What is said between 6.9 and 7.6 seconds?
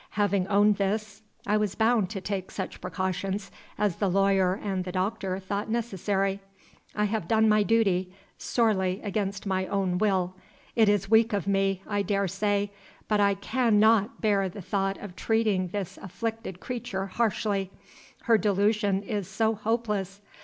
I have done